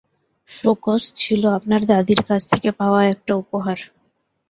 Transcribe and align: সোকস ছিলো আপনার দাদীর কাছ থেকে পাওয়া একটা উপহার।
সোকস 0.51 1.03
ছিলো 1.15 1.47
আপনার 1.57 1.81
দাদীর 1.91 2.21
কাছ 2.29 2.41
থেকে 2.51 2.69
পাওয়া 2.79 3.01
একটা 3.13 3.33
উপহার। 3.35 3.77